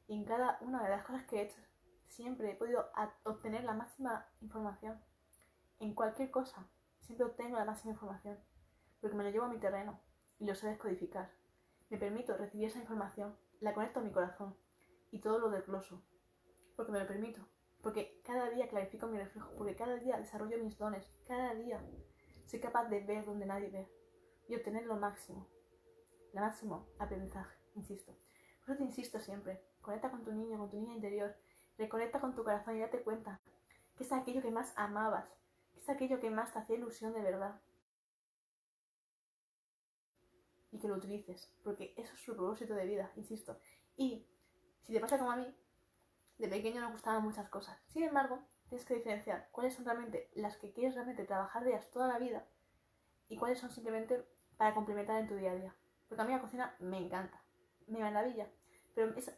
Y 0.08 0.16
en 0.16 0.26
cada 0.26 0.58
una 0.62 0.82
de 0.82 0.90
las 0.90 1.06
cosas 1.06 1.26
que 1.26 1.38
he 1.38 1.42
hecho, 1.44 1.62
siempre 2.08 2.52
he 2.52 2.56
podido 2.56 2.90
obtener 3.26 3.64
la 3.66 3.76
máxima 3.76 4.26
información. 4.42 5.00
En 5.80 5.94
cualquier 5.94 6.32
cosa, 6.32 6.68
siempre 7.02 7.28
obtengo 7.28 7.60
la 7.60 7.66
máxima 7.66 7.94
información. 7.94 8.40
Porque 9.00 9.16
me 9.16 9.24
lo 9.24 9.30
llevo 9.30 9.46
a 9.46 9.50
mi 9.50 9.60
terreno 9.60 10.00
y 10.40 10.48
lo 10.48 10.56
sé 10.56 10.66
descodificar. 10.66 11.30
Me 11.92 12.00
permito 12.00 12.36
recibir 12.36 12.70
esa 12.70 12.80
información, 12.80 13.38
la 13.60 13.74
conecto 13.74 14.00
a 14.00 14.04
mi 14.04 14.12
corazón 14.12 14.56
y 15.12 15.20
todo 15.20 15.40
lo 15.40 15.50
desgloso. 15.50 16.02
Porque 16.76 16.92
me 16.92 17.00
lo 17.00 17.08
permito. 17.08 17.46
Porque 17.82 18.22
cada 18.26 18.50
día 18.50 18.68
clarifico 18.68 19.08
mi 19.08 19.18
reflejo, 19.18 19.52
porque 19.58 19.76
cada 19.76 19.96
día 19.96 20.18
desarrollo 20.18 20.58
mis 20.64 20.78
dones, 20.78 21.10
cada 21.26 21.54
día 21.54 21.82
soy 22.46 22.60
capaz 22.60 22.90
de 22.90 23.00
ver 23.02 23.26
donde 23.26 23.46
nadie 23.46 23.70
ve 23.70 23.88
y 24.50 24.56
obtener 24.56 24.86
lo 24.86 24.98
máximo, 24.98 25.48
lo 26.34 26.42
máximo 26.42 26.88
aprendizaje, 26.98 27.56
insisto. 27.76 28.12
Por 28.60 28.72
eso 28.72 28.78
te 28.78 28.84
insisto 28.84 29.20
siempre, 29.20 29.64
conecta 29.82 30.12
con 30.12 30.24
tu 30.24 30.34
niño, 30.34 30.58
con 30.58 30.70
tu 30.70 30.78
niña 30.78 30.96
interior, 30.96 31.36
reconecta 31.78 32.20
con 32.20 32.36
tu 32.36 32.44
corazón 32.44 32.76
y 32.76 32.80
date 32.80 33.02
cuenta 33.02 33.40
que 33.96 34.04
es 34.04 34.12
aquello 34.12 34.42
que 34.42 34.52
más 34.52 34.74
amabas, 34.76 35.30
que 35.74 35.80
es 35.80 35.90
aquello 35.90 36.20
que 36.20 36.32
más 36.32 36.52
te 36.52 36.60
hacía 36.60 36.78
ilusión 36.78 37.14
de 37.14 37.22
verdad. 37.22 37.62
Y 40.72 40.80
que 40.80 40.88
lo 40.88 40.96
utilices, 40.96 41.52
porque 41.64 41.94
eso 41.98 42.14
es 42.14 42.20
su 42.20 42.36
propósito 42.36 42.76
de 42.76 42.86
vida, 42.86 43.12
insisto. 43.16 43.58
Y 43.96 44.28
si 44.84 44.94
te 44.94 45.00
pasa 45.00 45.18
como 45.18 45.32
a 45.32 45.36
mí, 45.36 45.56
de 46.38 46.48
pequeño 46.48 46.82
me 46.82 46.92
gustaban 46.92 47.24
muchas 47.24 47.50
cosas. 47.50 47.78
Sin 47.88 48.04
embargo, 48.04 48.40
tienes 48.70 48.86
que 48.86 48.96
diferenciar 48.96 49.50
cuáles 49.52 49.74
son 49.74 49.86
realmente 49.86 50.30
las 50.36 50.58
que 50.58 50.72
quieres 50.72 50.96
realmente 50.96 51.26
trabajar 51.26 51.64
de 51.64 51.72
ellas 51.72 51.90
toda 51.92 52.08
la 52.08 52.20
vida 52.20 52.48
y 53.28 53.38
cuáles 53.38 53.60
son 53.60 53.72
simplemente 53.72 54.26
para 54.58 54.74
complementar 54.74 55.20
en 55.20 55.28
tu 55.28 55.36
día 55.36 55.52
a 55.52 55.56
día. 55.56 55.76
Porque 56.08 56.22
a 56.22 56.26
mí 56.26 56.34
la 56.34 56.42
cocina 56.42 56.76
me 56.80 56.98
encanta, 56.98 57.44
me 57.88 58.00
maravilla, 58.00 58.50
pero 58.96 59.16
es, 59.16 59.32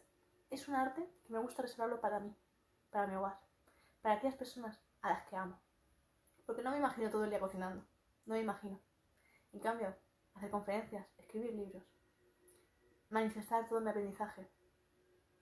es 0.50 0.68
un 0.68 0.74
arte 0.74 1.06
que 1.24 1.32
me 1.32 1.38
gusta 1.38 1.62
reservarlo 1.62 2.00
para 2.00 2.20
mí, 2.20 2.34
para 2.90 3.06
mi 3.06 3.16
hogar, 3.16 3.38
para 4.00 4.16
aquellas 4.16 4.36
personas 4.36 4.80
a 5.00 5.10
las 5.10 5.26
que 5.26 5.36
amo. 5.36 5.58
Porque 6.46 6.62
no 6.62 6.70
me 6.70 6.78
imagino 6.78 7.10
todo 7.10 7.24
el 7.24 7.30
día 7.30 7.40
cocinando, 7.40 7.84
no 8.26 8.34
me 8.34 8.40
imagino. 8.40 8.80
En 9.52 9.60
cambio, 9.60 9.94
hacer 10.34 10.50
conferencias, 10.50 11.06
escribir 11.18 11.54
libros, 11.54 11.82
manifestar 13.10 13.68
todo 13.68 13.80
mi 13.80 13.90
aprendizaje, 13.90 14.48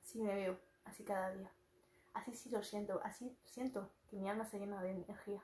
sí 0.02 0.20
me 0.20 0.34
veo 0.34 0.58
así 0.84 1.04
cada 1.04 1.30
día. 1.32 1.50
Así 2.12 2.34
sí 2.34 2.50
lo 2.50 2.62
siento, 2.62 3.00
así 3.04 3.36
siento 3.44 3.90
que 4.08 4.16
mi 4.16 4.28
alma 4.28 4.44
se 4.44 4.58
llena 4.58 4.82
de 4.82 4.90
energía, 4.90 5.42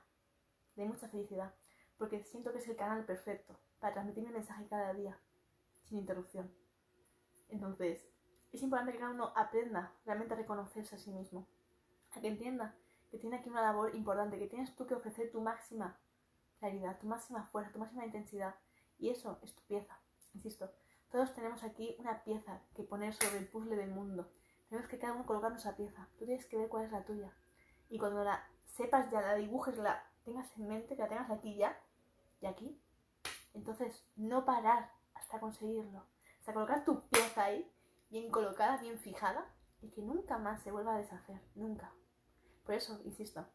de 0.75 0.85
mucha 0.85 1.07
felicidad, 1.07 1.53
porque 1.97 2.23
siento 2.23 2.51
que 2.51 2.59
es 2.59 2.67
el 2.67 2.75
canal 2.75 3.05
perfecto 3.05 3.57
para 3.79 3.93
transmitir 3.93 4.23
mi 4.25 4.31
mensaje 4.31 4.67
cada 4.67 4.93
día, 4.93 5.17
sin 5.83 5.99
interrupción. 5.99 6.51
Entonces, 7.49 8.05
es 8.51 8.61
importante 8.61 8.91
que 8.91 8.99
cada 8.99 9.11
uno 9.11 9.31
aprenda 9.35 9.93
realmente 10.05 10.33
a 10.33 10.37
reconocerse 10.37 10.95
a 10.95 10.99
sí 10.99 11.11
mismo, 11.11 11.47
a 12.11 12.19
que 12.19 12.27
entienda 12.27 12.75
que 13.09 13.17
tiene 13.17 13.37
aquí 13.37 13.49
una 13.49 13.61
labor 13.61 13.95
importante, 13.95 14.37
que 14.37 14.47
tienes 14.47 14.75
tú 14.75 14.85
que 14.85 14.95
ofrecer 14.95 15.31
tu 15.31 15.41
máxima 15.41 15.97
claridad, 16.59 16.99
tu 16.99 17.07
máxima 17.07 17.45
fuerza, 17.45 17.71
tu 17.71 17.79
máxima 17.79 18.05
intensidad, 18.05 18.55
y 18.99 19.09
eso 19.09 19.39
es 19.43 19.53
tu 19.53 19.63
pieza, 19.63 19.99
insisto. 20.33 20.71
Todos 21.11 21.33
tenemos 21.33 21.63
aquí 21.63 21.95
una 21.99 22.23
pieza 22.23 22.61
que 22.75 22.83
poner 22.83 23.13
sobre 23.13 23.37
el 23.39 23.47
puzzle 23.47 23.75
del 23.75 23.91
mundo, 23.91 24.29
tenemos 24.69 24.89
que 24.89 24.99
cada 24.99 25.13
uno 25.13 25.25
colocar 25.25 25.51
nuestra 25.51 25.75
pieza. 25.75 26.07
Tú 26.17 26.25
tienes 26.25 26.45
que 26.45 26.57
ver 26.57 26.67
cuál 26.67 26.85
es 26.85 26.91
la 26.91 27.05
tuya. 27.05 27.33
Y 27.89 27.97
cuando 27.97 28.23
la 28.23 28.45
sepas 28.65 29.09
ya, 29.11 29.21
la 29.21 29.35
dibujes, 29.35 29.77
la 29.77 30.03
tengas 30.25 30.49
en 30.57 30.67
mente, 30.67 30.95
que 30.95 31.01
la 31.01 31.07
tengas 31.07 31.31
aquí 31.31 31.55
ya 31.55 31.79
y 32.41 32.45
aquí, 32.45 32.79
entonces 33.53 34.05
no 34.15 34.45
parar 34.45 34.91
hasta 35.13 35.39
conseguirlo. 35.39 36.05
Hasta 36.39 36.53
colocar 36.53 36.83
tu 36.83 37.07
pieza 37.07 37.45
ahí, 37.45 37.71
bien 38.09 38.29
colocada, 38.29 38.77
bien 38.77 38.99
fijada, 38.99 39.53
y 39.81 39.89
que 39.89 40.01
nunca 40.01 40.37
más 40.37 40.61
se 40.63 40.71
vuelva 40.71 40.95
a 40.95 40.97
deshacer. 40.97 41.41
Nunca. 41.55 41.93
Por 42.65 42.75
eso, 42.75 42.99
insisto, 43.05 43.45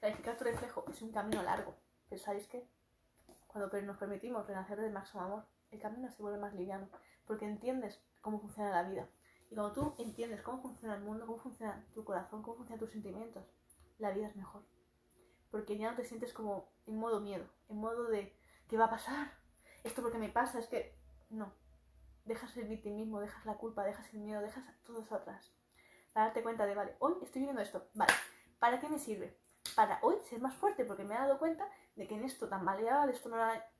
clarificar 0.00 0.36
tu 0.36 0.44
reflejo 0.44 0.84
es 0.88 1.00
un 1.00 1.12
camino 1.12 1.42
largo. 1.42 1.76
Pero 2.08 2.20
¿sabéis 2.20 2.48
qué? 2.48 2.68
Cuando 3.48 3.82
nos 3.82 3.96
permitimos 3.96 4.46
renacer 4.46 4.80
del 4.80 4.92
máximo 4.92 5.24
amor, 5.24 5.44
el 5.72 5.80
camino 5.80 6.08
se 6.10 6.22
vuelve 6.22 6.38
más 6.38 6.54
liviano. 6.54 6.88
Porque 7.26 7.44
entiendes 7.44 8.00
cómo 8.22 8.40
funciona 8.40 8.70
la 8.70 8.88
vida 8.88 9.08
y 9.50 9.54
cuando 9.54 9.72
tú 9.72 9.94
entiendes 9.98 10.42
cómo 10.42 10.60
funciona 10.60 10.94
el 10.94 11.02
mundo, 11.02 11.26
cómo 11.26 11.38
funciona 11.38 11.84
tu 11.94 12.04
corazón, 12.04 12.42
cómo 12.42 12.56
funcionan 12.56 12.80
tus 12.80 12.90
sentimientos, 12.90 13.44
la 13.98 14.10
vida 14.10 14.28
es 14.28 14.36
mejor. 14.36 14.62
Porque 15.50 15.78
ya 15.78 15.90
no 15.90 15.96
te 15.96 16.04
sientes 16.04 16.34
como 16.34 16.68
en 16.86 16.98
modo 16.98 17.20
miedo, 17.20 17.46
en 17.68 17.78
modo 17.78 18.08
de 18.08 18.36
¿qué 18.68 18.76
va 18.76 18.86
a 18.86 18.90
pasar? 18.90 19.32
Esto 19.84 20.02
porque 20.02 20.18
me 20.18 20.28
pasa, 20.28 20.58
es 20.58 20.66
que 20.66 20.94
no. 21.30 21.52
Dejas 22.26 22.54
el 22.58 22.68
victimismo, 22.68 23.20
dejas 23.20 23.46
la 23.46 23.56
culpa, 23.56 23.84
dejas 23.84 24.12
el 24.12 24.20
miedo, 24.20 24.42
dejas 24.42 24.64
todo 24.84 25.00
eso 25.00 25.14
atrás. 25.14 25.50
Para 26.12 26.26
darte 26.26 26.42
cuenta 26.42 26.66
de, 26.66 26.74
vale, 26.74 26.96
hoy 26.98 27.14
estoy 27.22 27.40
viviendo 27.40 27.62
esto, 27.62 27.88
vale, 27.94 28.12
¿para 28.58 28.80
qué 28.80 28.88
me 28.88 28.98
sirve? 28.98 29.38
Para 29.74 29.98
hoy 30.02 30.16
ser 30.28 30.40
más 30.40 30.54
fuerte, 30.54 30.84
porque 30.84 31.04
me 31.04 31.14
he 31.14 31.18
dado 31.18 31.38
cuenta 31.38 31.68
de 31.94 32.06
que 32.06 32.14
en 32.14 32.24
esto 32.24 32.48
tan 32.48 32.64
de 32.64 33.12
esto 33.12 33.28
no 33.28 33.36
era, 33.36 33.70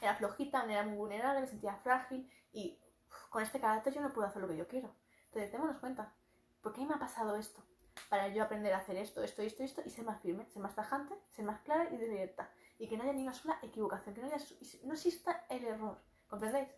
era 0.00 0.14
flojita, 0.14 0.64
no 0.64 0.72
era 0.72 0.84
muy 0.84 0.96
vulnerable, 0.96 1.40
me 1.40 1.46
sentía 1.46 1.74
frágil 1.76 2.30
y 2.52 2.80
con 3.28 3.42
este 3.42 3.60
carácter 3.60 3.92
yo 3.92 4.00
no 4.00 4.12
puedo 4.12 4.28
hacer 4.28 4.42
lo 4.42 4.48
que 4.48 4.56
yo 4.56 4.68
quiero. 4.68 4.94
Entonces, 5.26 5.52
démonos 5.52 5.78
cuenta, 5.78 6.12
¿por 6.60 6.72
qué 6.72 6.84
me 6.84 6.94
ha 6.94 6.98
pasado 6.98 7.36
esto? 7.36 7.62
Para 8.08 8.28
yo 8.28 8.42
aprender 8.42 8.72
a 8.72 8.78
hacer 8.78 8.96
esto, 8.96 9.22
esto, 9.22 9.42
esto, 9.42 9.62
esto 9.62 9.82
y 9.84 9.90
ser 9.90 10.04
más 10.04 10.20
firme, 10.20 10.46
ser 10.46 10.62
más 10.62 10.74
tajante, 10.74 11.14
ser 11.28 11.44
más 11.44 11.60
clara 11.60 11.88
y 11.90 11.96
directa. 11.96 12.50
Y 12.78 12.88
que 12.88 12.96
no 12.96 13.04
haya 13.04 13.12
ni 13.12 13.22
una 13.22 13.34
sola 13.34 13.58
equivocación, 13.62 14.14
que 14.14 14.22
no, 14.22 14.26
haya, 14.26 14.44
no 14.84 14.94
exista 14.94 15.44
el 15.48 15.64
error. 15.64 16.00
¿Comprendéis? 16.28 16.68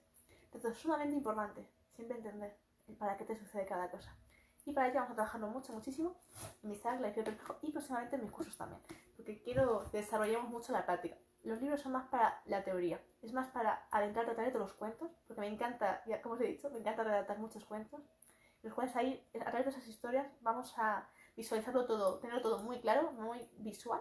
Entonces, 0.44 0.72
es 0.72 0.78
sumamente 0.78 1.14
importante 1.14 1.66
siempre 1.94 2.16
entender 2.16 2.58
para 2.98 3.16
qué 3.16 3.24
te 3.24 3.36
sucede 3.36 3.64
cada 3.66 3.90
cosa. 3.90 4.14
Y 4.64 4.72
para 4.72 4.88
ello 4.88 4.96
vamos 4.96 5.12
a 5.12 5.14
trabajarlo 5.14 5.48
mucho, 5.48 5.72
muchísimo 5.72 6.16
en 6.62 6.70
mi 6.70 6.76
sala, 6.76 7.00
la 7.00 7.08
reflejo 7.08 7.56
y 7.62 7.72
próximamente 7.72 8.16
en 8.16 8.22
mis 8.22 8.30
cursos 8.30 8.56
también. 8.56 8.80
Porque 9.16 9.40
quiero 9.42 9.84
desarrollemos 9.92 10.48
mucho 10.48 10.72
la 10.72 10.86
práctica 10.86 11.16
los 11.44 11.60
libros 11.60 11.80
son 11.80 11.92
más 11.92 12.06
para 12.08 12.40
la 12.46 12.62
teoría, 12.62 13.00
es 13.20 13.32
más 13.32 13.48
para 13.48 13.86
adentrar 13.90 14.28
a 14.28 14.34
través 14.34 14.52
de 14.52 14.58
los 14.58 14.72
cuentos, 14.74 15.10
porque 15.26 15.40
me 15.40 15.48
encanta, 15.48 16.02
ya 16.06 16.22
como 16.22 16.34
os 16.34 16.40
he 16.40 16.44
dicho, 16.44 16.70
me 16.70 16.78
encanta 16.78 17.02
redactar 17.02 17.38
muchos 17.38 17.64
cuentos, 17.64 18.00
los 18.62 18.72
cuales 18.74 18.94
ahí, 18.94 19.28
a 19.34 19.50
través 19.50 19.64
de 19.64 19.70
esas 19.70 19.86
historias, 19.88 20.26
vamos 20.40 20.72
a 20.78 21.08
visualizarlo 21.36 21.84
todo, 21.84 22.20
tenerlo 22.20 22.42
todo 22.42 22.58
muy 22.60 22.80
claro, 22.80 23.10
muy 23.12 23.48
visual. 23.58 24.00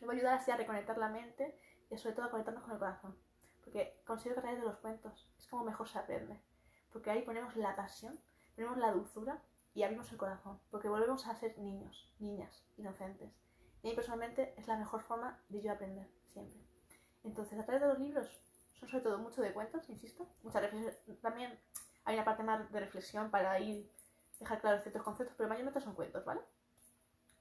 Me 0.00 0.06
va 0.06 0.12
a 0.12 0.16
ayudar 0.16 0.34
así 0.34 0.50
a 0.50 0.56
reconectar 0.56 0.98
la 0.98 1.08
mente 1.08 1.58
y 1.90 1.96
sobre 1.96 2.14
todo 2.14 2.26
a 2.26 2.30
conectarnos 2.30 2.62
con 2.62 2.72
el 2.72 2.78
corazón, 2.78 3.16
porque 3.64 4.00
considero 4.06 4.36
que 4.36 4.40
a 4.40 4.42
través 4.42 4.60
de 4.60 4.66
los 4.66 4.78
cuentos 4.78 5.28
es 5.36 5.48
como 5.48 5.64
mejor 5.64 5.88
se 5.88 5.98
aprende, 5.98 6.40
porque 6.92 7.10
ahí 7.10 7.22
ponemos 7.22 7.56
la 7.56 7.74
pasión, 7.74 8.20
ponemos 8.54 8.76
la 8.78 8.92
dulzura 8.92 9.42
y 9.74 9.82
abrimos 9.82 10.10
el 10.12 10.18
corazón, 10.18 10.60
porque 10.70 10.88
volvemos 10.88 11.26
a 11.26 11.34
ser 11.34 11.58
niños, 11.58 12.12
niñas, 12.18 12.64
inocentes. 12.76 13.30
Y 13.82 13.88
a 13.88 13.90
mí 13.90 13.96
personalmente 13.96 14.54
es 14.56 14.66
la 14.66 14.76
mejor 14.76 15.02
forma 15.02 15.40
de 15.48 15.62
yo 15.62 15.72
aprender 15.72 16.08
siempre. 16.32 16.60
Entonces, 17.24 17.58
a 17.58 17.64
través 17.64 17.82
de 17.82 17.88
los 17.88 17.98
libros 17.98 18.28
son 18.74 18.88
sobre 18.88 19.02
todo 19.02 19.18
mucho 19.18 19.42
de 19.42 19.52
cuentos, 19.52 19.88
insisto, 19.88 20.28
mucha 20.42 20.60
También 21.20 21.58
hay 22.04 22.14
una 22.14 22.24
parte 22.24 22.42
más 22.42 22.70
de 22.70 22.80
reflexión 22.80 23.30
para 23.30 23.58
ir 23.60 23.90
dejar 24.42 24.60
claros 24.60 24.82
ciertos 24.82 25.02
conceptos, 25.02 25.36
pero 25.36 25.48
mayormente 25.48 25.80
son 25.80 25.94
cuentos, 25.94 26.24
¿vale? 26.24 26.40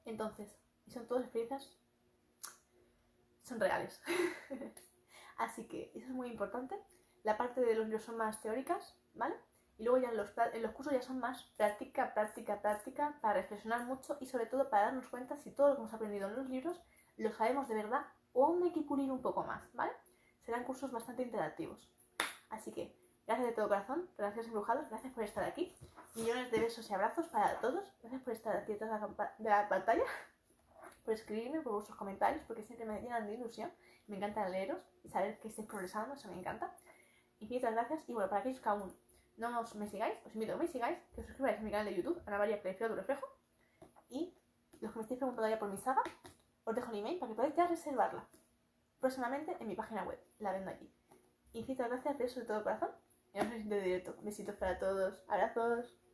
Entonces, 0.06 0.56
y 0.86 0.92
son 0.92 1.08
todas 1.08 1.24
experiencias, 1.24 1.78
son 3.44 3.60
reales. 3.60 4.02
Así 5.38 5.68
que 5.68 5.92
eso 5.96 6.08
es 6.08 6.14
muy 6.14 6.30
importante. 6.30 6.80
La 7.24 7.38
parte 7.38 7.62
de 7.62 7.76
los 7.76 7.86
libros 7.86 8.04
son 8.04 8.18
más 8.18 8.42
teóricas, 8.42 8.98
¿vale? 9.14 9.36
Y 9.82 9.84
luego 9.84 9.98
ya 9.98 10.12
los, 10.12 10.32
en 10.54 10.62
los 10.62 10.74
cursos 10.74 10.94
ya 10.94 11.02
son 11.02 11.18
más 11.18 11.42
práctica, 11.58 12.14
práctica, 12.14 12.62
práctica, 12.62 13.18
para 13.20 13.42
reflexionar 13.42 13.84
mucho 13.88 14.16
y 14.20 14.28
sobre 14.28 14.46
todo 14.46 14.70
para 14.70 14.84
darnos 14.84 15.08
cuenta 15.08 15.40
si 15.40 15.50
todo 15.50 15.70
lo 15.70 15.74
que 15.74 15.82
hemos 15.82 15.94
aprendido 15.96 16.30
en 16.30 16.36
los 16.36 16.48
libros 16.50 16.80
lo 17.18 17.32
sabemos 17.32 17.68
de 17.68 17.74
verdad 17.74 18.06
o 18.32 18.46
aún 18.46 18.62
hay 18.62 18.72
que 18.74 18.84
pulir 18.84 19.10
un 19.10 19.24
poco 19.24 19.44
más, 19.44 19.74
¿vale? 19.74 19.92
Serán 20.46 20.66
cursos 20.66 20.92
bastante 20.92 21.24
interactivos. 21.24 21.90
Así 22.52 22.72
que, 22.72 22.96
gracias 23.26 23.48
de 23.48 23.54
todo 23.54 23.70
corazón, 23.70 24.08
gracias 24.20 24.46
embrujados, 24.46 24.88
gracias 24.88 25.14
por 25.14 25.24
estar 25.24 25.44
aquí. 25.46 25.76
Millones 26.14 26.52
de 26.52 26.60
besos 26.60 26.88
y 26.88 26.94
abrazos 26.94 27.28
para 27.30 27.60
todos. 27.60 27.92
Gracias 28.02 28.22
por 28.22 28.34
estar 28.34 28.56
aquí 28.56 28.74
detrás 28.74 29.02
de 29.40 29.50
la 29.50 29.68
pantalla, 29.68 30.04
por 31.04 31.16
escribirme, 31.16 31.60
por 31.62 31.74
vuestros 31.74 31.98
comentarios, 31.98 32.44
porque 32.46 32.62
siempre 32.62 32.86
me 32.86 33.02
llenan 33.02 33.26
de 33.26 33.34
ilusión. 33.34 33.72
Me 34.06 34.18
encanta 34.18 34.48
leeros 34.48 34.78
y 35.04 35.10
saber 35.10 35.40
que 35.40 35.48
estáis 35.48 35.68
progresando, 35.68 36.14
eso 36.14 36.28
me 36.28 36.38
encanta. 36.38 36.72
Infinitas 37.40 37.74
gracias. 37.74 38.08
Y 38.08 38.14
bueno, 38.14 38.30
para 38.30 38.42
aquellos 38.42 38.62
que 38.62 38.70
aún 38.70 39.01
no 39.50 39.60
os 39.60 39.76
me 39.76 39.88
sigáis, 39.88 40.18
os 40.26 40.34
invito 40.36 40.54
a 40.54 40.56
que 40.56 40.64
me 40.64 40.68
sigáis, 40.68 41.00
que 41.14 41.22
os 41.22 41.28
suscribáis 41.28 41.60
a 41.60 41.62
mi 41.62 41.72
canal 41.72 41.86
de 41.86 41.96
YouTube, 41.96 42.22
Ana 42.26 42.38
María 42.38 42.62
Prefiero 42.62 42.94
tu 42.94 43.00
reflejo. 43.00 43.26
Y 44.10 44.34
los 44.80 44.92
que 44.92 44.98
me 44.98 45.02
estéis 45.04 45.20
preguntando 45.20 45.50
ya 45.50 45.60
por 45.60 45.70
mi 45.70 45.78
saga, 45.78 46.04
os 46.64 46.76
dejo 46.76 46.92
el 46.92 47.00
email 47.00 47.20
para 47.20 47.30
que 47.30 47.36
podáis 47.36 47.56
ya 47.56 47.68
reservarla 47.68 48.28
próximamente 49.00 49.58
en 49.60 49.68
mi 49.68 49.76
página 49.76 50.04
web. 50.04 50.20
La 50.40 50.52
vendo 50.52 50.72
allí. 50.72 50.90
Infinitas 51.54 51.90
gracias, 51.90 52.18
besos 52.18 52.44
de 52.44 52.46
todo 52.46 52.64
corazón. 52.64 52.92
Y 53.34 53.40
nos 53.40 53.50
vemos 53.50 53.64
en 53.64 53.84
directo. 53.84 54.16
Besitos 54.22 54.56
para 54.56 54.80
todos. 54.80 55.24
Abrazos. 55.28 56.01